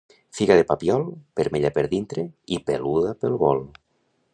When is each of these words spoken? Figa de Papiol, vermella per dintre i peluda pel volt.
Figa 0.37 0.55
de 0.59 0.63
Papiol, 0.71 1.05
vermella 1.41 1.73
per 1.77 1.85
dintre 1.95 2.27
i 2.59 2.63
peluda 2.71 3.17
pel 3.23 3.41
volt. 3.49 3.83